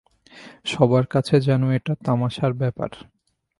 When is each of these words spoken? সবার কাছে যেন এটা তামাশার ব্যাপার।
সবার 0.65 1.05
কাছে 1.05 1.35
যেন 1.39 1.61
এটা 1.71 1.93
তামাশার 2.05 2.53
ব্যাপার। 2.53 2.91